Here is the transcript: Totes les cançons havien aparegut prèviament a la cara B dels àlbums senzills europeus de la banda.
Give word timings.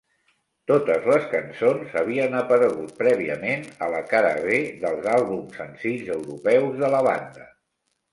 Totes 0.69 1.03
les 1.09 1.25
cançons 1.33 1.91
havien 1.99 2.37
aparegut 2.39 2.93
prèviament 3.01 3.65
a 3.87 3.89
la 3.95 3.99
cara 4.13 4.31
B 4.47 4.57
dels 4.87 5.05
àlbums 5.19 5.61
senzills 5.61 6.09
europeus 6.15 6.81
de 6.85 6.91
la 6.97 7.03
banda. 7.11 7.47